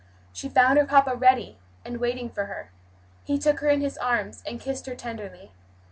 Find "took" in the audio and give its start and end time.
3.37-3.59